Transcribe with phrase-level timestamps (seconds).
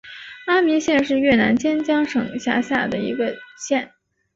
[0.47, 3.93] 安明县是越南坚江省下辖的一个县。